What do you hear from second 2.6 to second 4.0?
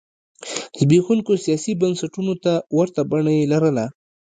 ورته بڼه یې لرله.